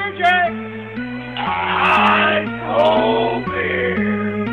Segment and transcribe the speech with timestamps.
[0.00, 0.04] I
[2.62, 4.44] told beer.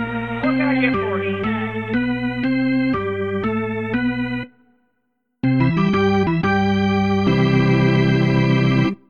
[0.41, 1.43] What can I get for you?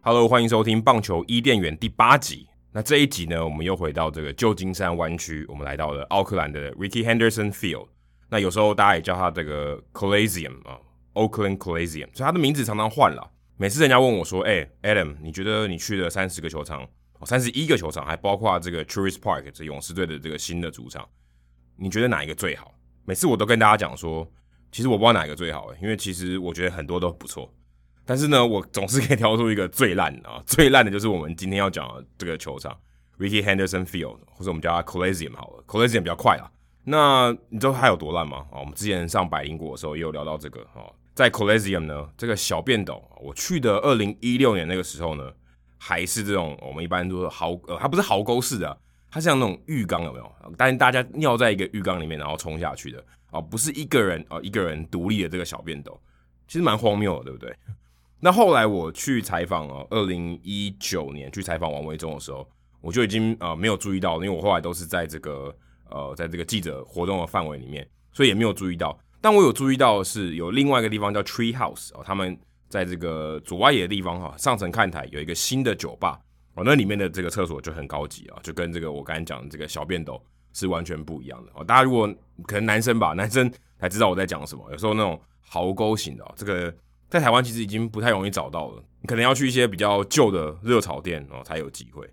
[0.04, 2.50] Hello，欢迎收听棒球伊甸园第八集。
[2.74, 7.88] 那这一集呢，我们又回到这个旧金山湾区，我们来到了奥克兰的 Ricky Henderson Field。
[8.30, 10.78] 那有时候大家也叫它这个 Coliseum 啊
[11.14, 13.32] ，Oakland Coliseum，所以它的名字常常换了。
[13.58, 16.86] 每次人家问我说：“哎、，Adam，你觉得你去了三十个球场，
[17.24, 21.08] 三十一个球场，还包括这个 Truist Park 这勇士队的这个新的主场，
[21.78, 22.74] 你觉得哪一个最好？”
[23.06, 24.30] 每次我都跟大家讲说，
[24.74, 27.50] 其实我不知道哪一个最好，因为其实我觉得很多都不错。
[28.04, 32.78] 但是呢，我总是可以挑出一个最烂的啊， 最烂的就是我们今天要讲的这个球场
[33.18, 36.52] ，Ricky Henderson Field，或者我们叫它 Coliseum 好了，Coliseum 比较快啊。
[36.84, 38.46] 那你知道它有多烂吗？
[38.52, 45.32] 啊，我们之前上百灵果的时候也有聊到这个啊，在 Coliseum 呢，这个小便斗，我去的二零一六年那个时候呢，
[45.78, 48.78] 还是这种我们一般都是壕呃，它不是壕沟式的，
[49.10, 50.30] 它像那种浴缸有没有？
[50.58, 55.98] 但是大家尿在一个浴缸里面，然后冲下去的啊，不是一个人啊，一个人独立的这个小便斗，
[56.50, 57.56] 其实蛮荒谬的，对不对？
[58.20, 62.46] 那后来我去采访啊，二零一九年去采访王维中的时候，
[62.82, 65.56] 我就已经呃没有注意到，因为我后来都是在这个
[65.90, 69.00] 呃在这个记者活动的范围里面，所以也没有注意到。
[69.26, 72.38] 但我有注意到的是有另外一个地方叫 Tree House 哦，他们
[72.70, 76.20] 在这个左外野的地方哈，上层看台有一个新的酒吧
[76.54, 81.64] 哦，那里面的这个厕所就很高级啊，就跟这个我刚才讲的这个小便斗是完全不一样的哦。
[81.64, 82.08] 大家如果
[82.46, 86.72] 可能男生吧， 男生才知道我在讲什么，有时候那种壕沟型的哦，这个。
[87.10, 92.08] 在台湾其实已经不太容易找到了，你可能要去一些比较旧的热炒店哦才有机会。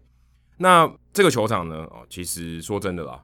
[0.58, 3.22] 那这个球场呢哦，其实说真的啦，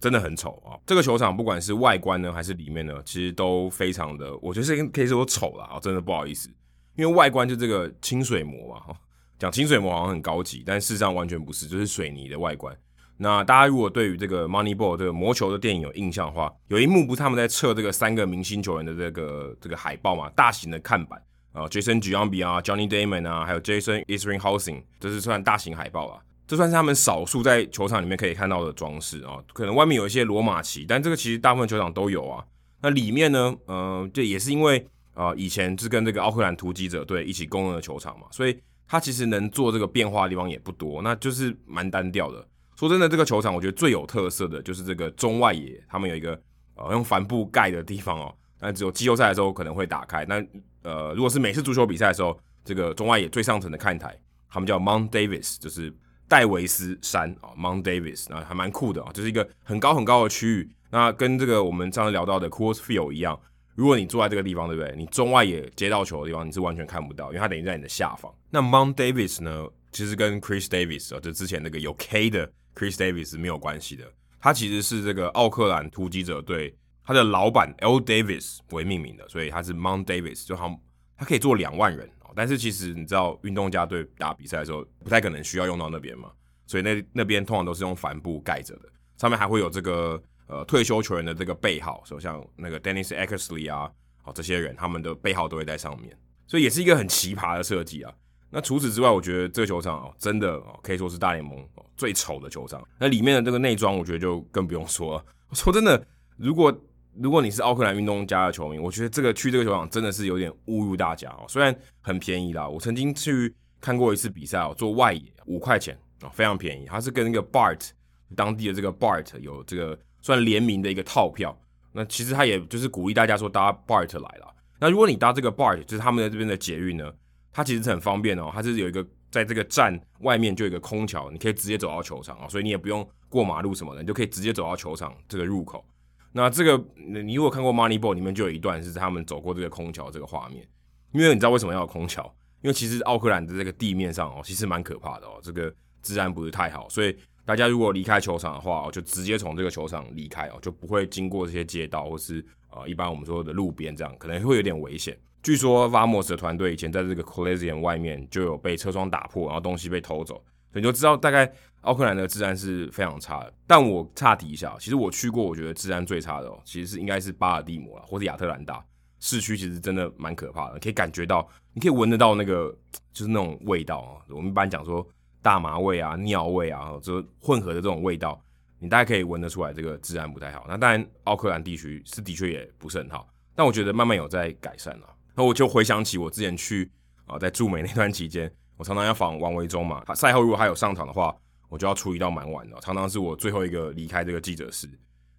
[0.00, 0.74] 真的很丑啊。
[0.86, 6.48] 这个球场不管是外观呢还是里面呢，其实都非常的，我觉得是可以说丑啦啊，真的不好意思。
[6.96, 8.94] 因为外观就这个清水模嘛，
[9.38, 12.76] 讲清水模好像很高级，但事实上完全不是，就是水泥的外观。
[13.16, 21.22] 那大家如果对于这个 Moneyball 这个魔球的电影有印象的话，有一幕不是他们在测这个三个明星球员的这个这个海报嘛，大型的看板
[21.52, 29.38] 啊，Jason Giambi 啊，Johnny Damon 啊，还有 Jason Isringhausen，这是算大型海报啊，这算是他们少数在球场里面可以看到的装饰啊。
[29.52, 32.44] 可能外面有一些罗马旗，但这个其实大部分球场都有啊。
[32.82, 34.84] 那里面呢，呃，这也是因为
[35.14, 38.58] 啊，以前是跟这个奥克兰突击者队一起共用的球场嘛，所以
[38.88, 42.44] 它其实能做这个变化的地方也不多，那就是蛮单调的。
[42.74, 46.36] 说真的，这个球场我觉得最有特色的就是这个中外野，他们有一个
[46.74, 50.24] 呃用帆布盖的地方哦，但只有季后赛的时候可能会打开。
[50.24, 50.44] 那
[50.82, 54.18] 呃，如果是美式足球比赛的时候，这个中外野最上层的看台，
[54.48, 55.94] 他们叫 Mount Davis，就是
[56.30, 60.70] 戴维斯山啊，Mount Davis，啊还蛮酷的啊，就是一个很高很高的区域。
[60.90, 63.38] 那跟这个我们上次聊到的 Coors Field 一样，
[63.74, 64.94] 如果你坐在这个地方，对不对？
[64.96, 68.32] 你中外野接到球的地方，你是完全看不到，因为它等于在你的下方。
[68.48, 72.50] 那 Mount Davis 呢，其实跟 Chris Davis 啊，就之前那个有 K 的。
[72.72, 74.04] Chris Davis 没有关系的，
[74.40, 76.72] 他其实是这个奥克兰突击者队
[77.04, 80.80] 他的老板 L Davis 为命名的，所以他是 Mount Davis，就好，
[81.18, 82.08] 他可以坐两万人。
[82.36, 86.30] 但是其实你知道，运动家队打比赛的时候不太可能需要用到那边嘛，
[86.66, 93.90] 所以那那边通常都是用帆布盖着的，上面还会有这个呃退休球员的这个背号，所以像那个 Dennis Eckersley 啊，
[94.22, 98.12] 好这些人他们的背号都会在上面，所以也是一个很奇葩的设计啊。
[98.52, 102.82] 那除此之外，我觉得这个球场哦，真的哦，可以说是大联盟哦最丑的球场。
[102.98, 105.24] 那里面的这个内装，我觉得就更不用说了。
[105.48, 106.04] 我说真的，
[106.36, 106.76] 如果
[107.14, 111.44] 如果你是奥克兰运动家的球迷，我觉得这个去这个球场真的是有点侮辱大家哦。
[111.48, 116.86] 虽然很便宜啦，我曾经去看过一次比赛哦，做外野五块钱哦，非常便宜。
[116.86, 117.90] 它是跟那个 BART
[118.36, 121.58] 当地的这个 BART 有这个算联名的一个套票。
[121.92, 124.54] 那其实他也就是鼓励大家说搭 BART 来了。
[124.78, 127.12] 那如果你搭这个 BART，就是他们在这边的捷运呢？
[127.52, 135.84] 它其实是很方便哦，它是有一个在这个站外面就有一个空桥，你可以直接走到球场啊，所以你也不用过马路什么的，你就可以直接走到球场这个入口。
[136.32, 140.66] 那这个你如果看过 Moneyball 里面就有一段是他们走过这个空桥这个画面，
[141.12, 142.22] 因为你知道为什么要有空桥？
[142.62, 155.18] 因为其实奥克兰的这个地面上哦，其实蛮可怕的哦，这个治安不是太好，所以大家如果离开球场的话哦，就直接从这个球场离开哦，就不会经过这些街道或是呃一般我们说的路边这样，可能会有点危险。
[155.42, 161.50] 据说 Vamos 的团队以前在这个 Coliseum 外面就有被车窗打破，然后东西被偷走，你就知道大概
[161.82, 163.52] 奥克兰的治安是非常差的。
[163.66, 168.84] 但我岔提一下，其实我去过，我觉得治安最差的哦，其实是应该是巴尔的摩啦，或者亚特兰大
[169.18, 172.76] 市区，其实真的蛮可怕的，可以感觉到，你可以闻得到那个
[173.12, 174.22] 就是那种味道啊。
[174.28, 175.06] 我们一般讲说
[175.42, 178.42] 大麻味啊、尿味啊，就混合的这种味道，
[178.78, 180.64] 你大概可以闻得出来，这个治安不太好。
[180.68, 185.06] 那当然，奥克兰地区是的确也不是很好，但我觉得慢慢有在改善了。
[185.34, 186.90] 那我就回想起我之前去
[187.26, 191.36] 啊，在驻美那段期间，我常常要访王维忠嘛，赛后如果他有上场的话，
[191.68, 194.88] 我就要处理到蛮晚的，常常是我最后一个离开这个记者室。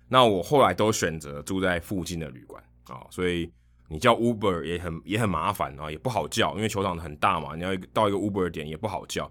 [0.08, 3.52] 那我后来都选择住在附近的旅馆啊，所以
[3.88, 9.28] 你叫 Uber 也很也很麻烦啊，也不好叫，因为球场很大嘛，你要到一个 Uber 点也不好叫，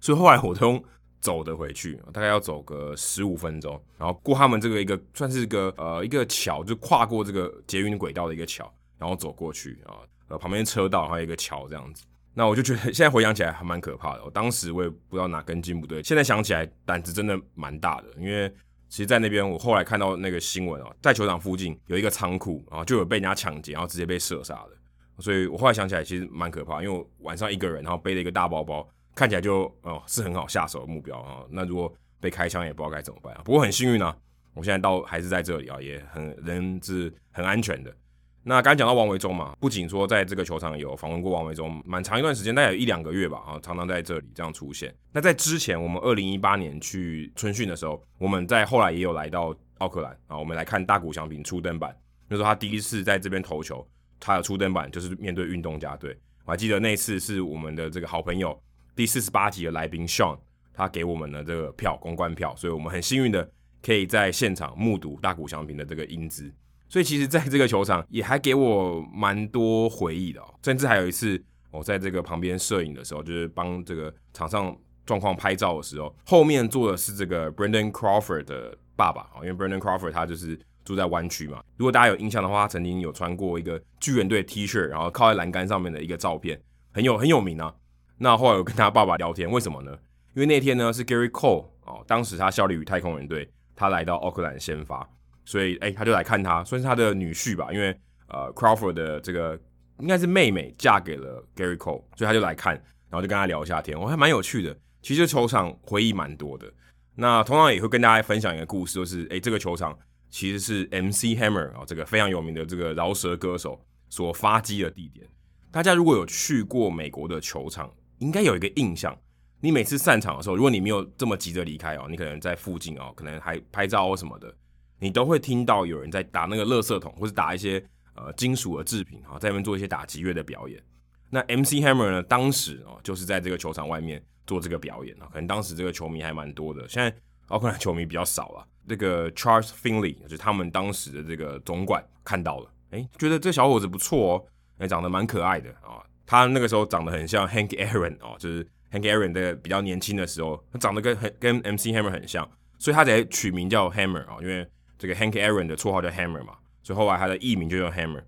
[0.00, 0.82] 所以后来我都
[1.20, 8.68] 走的回去，大概要走个十五分钟，然后过他们这个一个算是一个呃一个桥，就跨过这个捷运轨道的一个桥，
[8.98, 12.04] 然后走过去啊，呃旁边车道还有一个桥这样子。
[12.34, 14.24] 那我就觉得 现在回想起来还蛮可怕的。
[14.24, 18.08] 我当时我也不知道哪根筋不对，现在想起来胆子真的蛮大的。
[18.18, 18.48] 因为
[18.88, 24.70] 其实，在那边我后来看到那个新闻哦，在球场附近有一个仓库，然后就有被人家抢劫，然后直接被射杀的。
[25.18, 31.44] 所以我后来想起来其实蛮可怕，因为我晚上一个人，然后背了一个大包包，看起来就哦是很好下手的目标啊。
[31.50, 33.42] 那如果被开枪也不知道该怎么办啊。
[33.44, 34.16] 不过很幸运啊，
[34.54, 37.94] 我现在到还是在这里啊，也很人是很安全的。
[38.44, 44.92] 那刚才讲到王维忠嘛，不仅说在这个球场有访问过王维忠，蛮长一段时间，大概有一两个月吧，啊，常常在这里这样出现。
[45.12, 51.96] 那在之前，我们二零一八年去春训的时候，我们在后来也有来到奥克兰啊，我们来看大谷翔平初登板，
[52.28, 53.86] 那时候他第一次在这边投球，
[54.18, 56.18] 他的初登板就是面对运动家队。
[56.44, 58.60] 我还记得那次是我们的这个好朋友
[58.96, 60.36] 第四十八集的来宾 Sean，
[60.74, 63.48] 他给我们的这个票公关票，所以我们很幸运的
[63.80, 66.52] 可以在现场目睹大谷翔平的这个英姿。
[66.92, 81.62] 所以其实，在这个球场也还给我蛮多回忆的哦，甚至还有一次，我在这个旁边摄影的时候，就是帮这个场上状况拍照的时候，后面坐的是这个 Brandon Crawford 的爸爸啊，因为 Brandon Crawford 他就是住在湾区嘛。
[81.78, 86.60] 如果大家有印象的话，他曾经有穿过一个巨人队 T 恤，然后靠在栏杆上面的一个照片，
[86.92, 87.74] 很有很有名啊。
[88.18, 89.96] 那后来我跟他爸爸聊天，为什么呢？
[90.34, 95.08] 因为那天呢是 Gary Cole 哦，当时他效力于太空人队，他来到奥克兰先发。
[95.44, 97.96] 所以，哎、他就来看他，算是他的女婿吧，因为
[98.28, 99.58] 呃，Crawford 的这个
[99.98, 104.76] 应该是妹妹嫁给了 Gary Cole，所以他就来看，然后就跟他聊一下天，我、还蛮有趣的。
[105.02, 106.72] 其实球场回忆蛮多的。
[107.14, 109.98] 那同样也会跟大家分享一个故事，就是哎、这个球场
[110.30, 115.26] 其实是 MC Hammer 啊、这个非常有名的这个饶舌歌手所发迹的地点。
[115.70, 119.14] 大家如果有去过美国的球场，应该有一个印象，
[119.60, 124.54] 你每次散场的时候，如果你没有这么急着离开哦，你可能在附近哦，可能还拍照或什么的。
[125.02, 127.84] 你都会听到有人在打那个垃圾桶，或是打一些
[128.14, 130.80] 呃金属的制品，哈，在那边做一些打击乐的表演。
[131.28, 136.88] 那 MC Hammer 呢，当时哦，就是在这个球场外面做这个表演啊，可能当时这个球迷还蛮多的。
[136.88, 137.12] 现在
[137.48, 138.64] 奥克兰球迷比较少了。
[138.86, 144.44] 这个 Charles Finley 就是他们当时的这个总管看到了，哎，觉得这小伙子不错哦，
[144.78, 145.98] 哎，长得蛮可爱的啊。
[146.24, 152.48] 他那个时候长得很像 Hank Aaron 哦，就是 Hank Aaron 的比较年轻的时候，他长得跟跟 MC Hammer 很像，
[152.78, 154.64] 所以他才取名叫 Hammer 啊，因为。
[155.02, 158.22] 这个 Hank Aaron 的绰号叫 Hammer 嘛，所以后来他的艺名就叫 Hammer。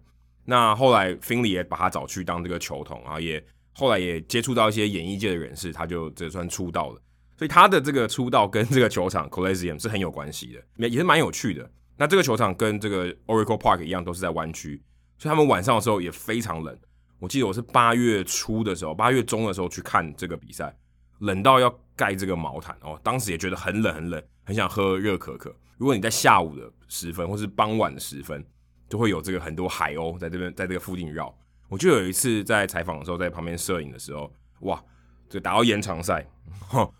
[0.44, 3.40] 那后来 Finley 也把他找去当这个球童，然后也
[3.74, 7.00] 后来也接触到一些演艺界的人士，他就这算出道了。
[7.36, 11.70] 所以他的这个出道跟这个球场 Coliseum 是很有关系的，也也是蛮有趣的。
[11.96, 14.82] 那这个球场跟这个 Oracle Park 一样，都是在湾区，
[15.16, 16.76] 所以他们晚上的时候也非常冷。
[17.20, 20.76] 我记得我是八月初的时候，八月中的时候去看这个比赛，
[21.20, 25.54] 冷到要盖这个毛毯哦，当时也觉得很冷很冷，很想喝热可可。
[25.76, 28.44] 如果你在下午的时分，或是傍晚的时分，
[28.88, 31.34] 就会有这个很多海鸥在这边，在这个附近绕。
[31.68, 34.30] 我就有一次在采访的时候，在旁边摄影的时候，
[34.60, 34.80] 哇，
[35.28, 36.24] 这打到延长赛，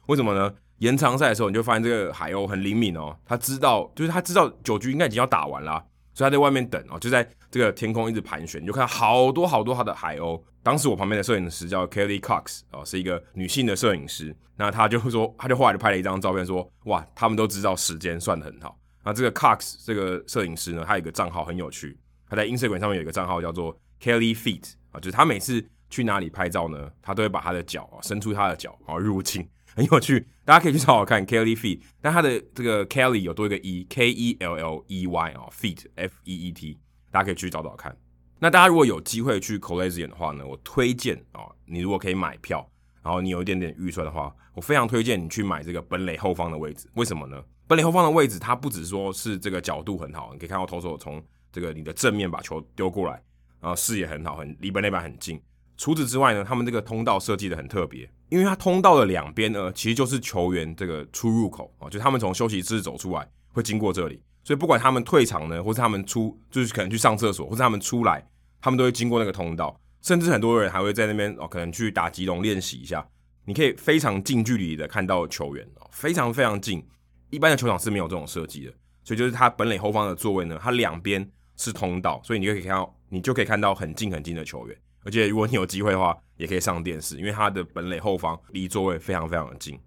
[0.07, 0.53] 为什么呢？
[0.79, 5.85] 延长赛的时候，你就发现这个海鸥很灵敏哦，它知道，就是它知道九局应该已经要打完了，
[6.15, 10.41] 所以他在外面等哦，就在这个天空一直盘旋，你就看到好多好多他的海鸥。
[10.63, 14.35] 当时我旁边的摄影师叫 Kelly Cox 哦，是一个女性的摄影师。
[14.57, 18.79] 那他就说，他就后来就拍了一张照片，说哇，他们都知道时间算得很好。
[19.05, 31.81] 那这个 Cox 这个摄影师呢，他有一个账号很有趣，他在 ins 摄影上面有一个账号叫做 Kelly Feet 啊，就是他每次去哪里拍照呢，他都会把他的脚啊伸出他的脚啊入镜，很有趣，大家可以去找找看 Kelly Feet。
[32.01, 36.79] 但他的这个 Kelly 有多一个 E，K E L L E Y 啊，Feet F E E T，
[37.11, 37.97] 大家可以去找找看。
[38.39, 42.69] 那大家如果有机会去 Coliseum 的话呢，我推荐啊，你如果可以买票，
[43.03, 46.89] 然后你有一点点预算的话，我非常推荐你去买这个本垒后方的位置。
[46.95, 47.43] 为什么呢？
[47.67, 53.23] 本垒后方的位置，它不只说是这个角度很好，你可以看到投手从这个你的正面把球丢过来，
[53.61, 55.41] 然后视野很好，很离本垒板很近。
[55.77, 68.27] 除此之外呢，他们这个通道设计的很特别，因为它通道的两边呢，其实就是球员这个出入口啊，就他们从休息室走出来会经过这里，所以不管他们退场呢，或是他们出，就是可能去上厕所，或是他们出来。
[68.61, 73.07] 他们都会经过那个通道，甚至很多人还会在那边哦，可能去打吉隆练习一下。
[73.45, 76.83] 你可以非常近距离的看到球员哦，非常非常近。
[77.29, 84.75] 一般的球场是没有这种设计的，所以就是它本垒后方的座位呢，它两边是通道，所以你就可以看到，你就可以看到很近很近的球员。
[85.05, 89.79] 而且如果你有机会的话，也可以上电视，因为它的本垒后方离座位非常非常的近。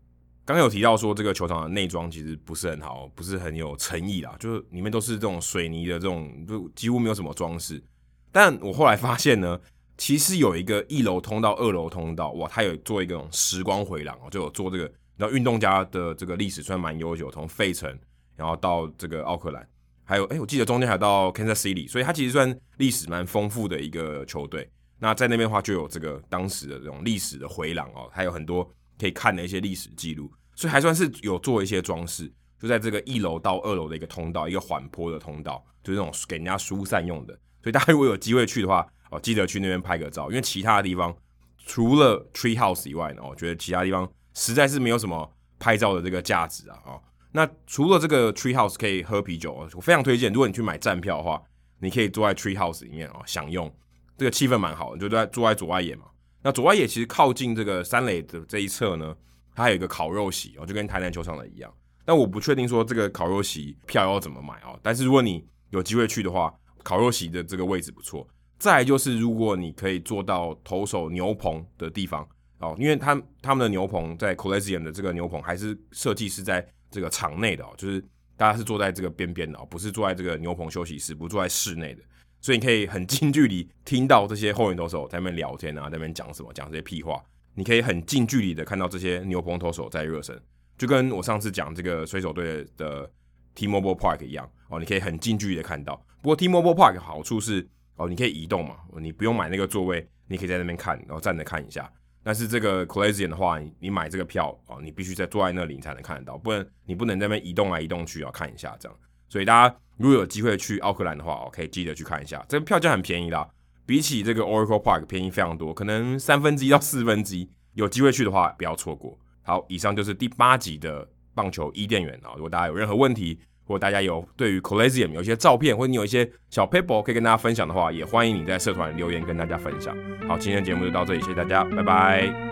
[0.46, 7.84] 刚刚有提到说，这个球场的内装其实不是很好，不是很有诚意啦，就是里面都是这种水泥的这种，就几乎没有什么装饰。
[8.32, 9.60] 但我后来发现呢，
[9.98, 14.90] 其实有一个一楼通道、二楼通道，哇，它有做一个时光回廊哦，就有做这个。
[15.18, 17.92] 然后运动家的这个历史算蛮悠久，从费城
[18.36, 19.68] 然后到这个奥克兰，
[20.04, 24.70] 还有哎，我记得中间还到 Kansas City，所以它其实算历史蛮丰富的一个球队。
[25.00, 28.63] 那在那边的话，就有这个当时的这种历史的回廊哦，还有很多
[29.00, 32.32] 可以看的一些历史记录，所以还算是有做一些装饰。
[32.60, 37.34] 就在这个一楼到二楼的一个通道，一个缓坡的通道，就是那种给人家疏散用的。
[37.62, 41.16] 所以大家如果有机会去的话，哦，记得去那边拍个照，因为其他的地方
[41.58, 44.10] 除了 Tree House 以外呢，我觉得其他地方。
[44.39, 45.27] 实在是没有什么
[45.58, 46.77] 拍照的这个价值啊！
[46.86, 47.01] 哦，
[47.32, 50.32] 那除了这个 Tree House 可以喝啤酒，我非常推荐。
[50.32, 51.42] 如果你去买站票的话，
[51.80, 53.75] 你可以坐在 Tree House 里面哦，享用
[54.18, 56.06] 这个气氛蛮好的，就在坐在左外野嘛。
[56.42, 59.16] 那左外野其实靠近这个三垒的这一侧呢，
[59.56, 61.74] 它还有一个烤肉席哦，就跟台南球场的一样。
[62.04, 64.78] 但我不确定说这个烤肉席票要怎么买啊。
[64.82, 68.28] 但是如果你有机会去的话，烤肉席的这个位置不错。
[68.58, 72.28] 再就是如果你可以坐到投手牛棚的地方。
[72.60, 78.04] 哦，因为他他们的牛棚在 Coliseum 的这个牛棚还是设计是在这个场内的哦，就是
[78.36, 82.02] 大家是坐在这个边边的哦，不是坐在这个牛棚休息室，不坐在室内的，
[82.41, 87.22] 所以你可以很近距离听到这些后援投手在那边聊天啊，在那边讲什么，讲这些屁话，
[87.56, 90.39] 你可以很近距离的看到这些牛棚投手在热身，
[90.77, 93.10] 就跟我上次讲这个水手队的
[93.56, 95.96] T-Mobile Park 一样哦，你可以很近距离的看到。
[96.22, 101.91] 不过 T-Mobile Park 好处是哦，你可以移动嘛，你不用买那个座位，你可以在那边看，然后站着看一下。
[102.24, 108.98] 但是这个 Coliseum 的话，你买这个票哦，你必须在坐在那里你才能看得到，不然你不能在那边移动来移动去啊，看一下这样。
[109.30, 112.44] 所以大家如果有机会去奥克兰的话，哦，可以记得去看一下。
[112.48, 113.48] 这个票价很便宜啦，
[113.86, 117.50] 比起这个 Oracle Park 便宜非常多，可能三分之一到四分之一。
[117.74, 119.18] 有机会去的话，不要错过。
[119.44, 122.34] 好，以上就是第八集的棒球伊甸园啊。
[122.36, 129.96] 如果大家有任何问题，或大家有对于 Coliseum 有一些照片，或者你有一些小 paper 可以跟大家分享的话，也欢迎你在社团留言跟大家分享。
[130.28, 132.47] 好，今天的节目就到这里，谢谢大家，拜拜。